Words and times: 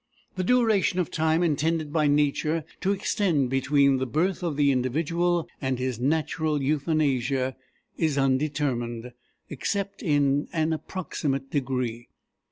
The 0.35 0.43
duration 0.43 0.97
of 0.97 1.11
time 1.11 1.43
intended 1.43 1.93
by 1.93 2.07
Nature 2.07 2.65
to 2.79 2.91
extend 2.91 3.51
between 3.51 3.97
the 3.97 4.07
birth 4.07 4.41
of 4.41 4.57
the 4.57 4.71
individual 4.71 5.47
and 5.61 5.77
his 5.77 5.99
natural 5.99 6.59
Euthanasia 6.59 7.55
is 7.97 8.17
undetermined, 8.17 9.11
except 9.47 10.01
in 10.01 10.47
an 10.53 10.73
approximate 10.73 11.51
degree. 11.51 12.07